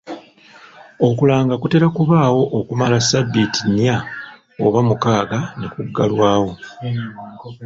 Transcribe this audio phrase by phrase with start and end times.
[1.07, 3.95] Okulanga kutera kubaawo okumala sabbiiti nnya
[4.65, 6.51] oba mukaaga ne kuggalwawo.